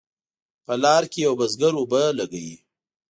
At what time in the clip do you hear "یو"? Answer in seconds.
1.27-1.33